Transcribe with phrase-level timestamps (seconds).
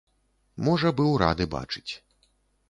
[0.67, 1.91] Можа быў рады бачыць.